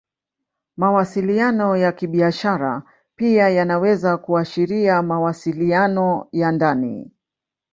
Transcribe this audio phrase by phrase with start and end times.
[0.77, 2.83] Mawasiliano ya Kibiashara
[3.15, 7.11] pia yanaweza kuashiria mawasiliano ya ndani.